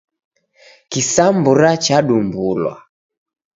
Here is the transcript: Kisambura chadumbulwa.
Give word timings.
Kisambura 0.89 1.71
chadumbulwa. 1.83 2.73